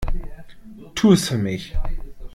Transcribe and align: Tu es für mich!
Tu 0.95 1.13
es 1.13 1.27
für 1.27 1.37
mich! 1.37 1.75